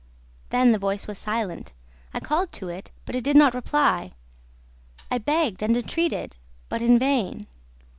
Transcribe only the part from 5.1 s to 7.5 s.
I begged and entreated, but in vain.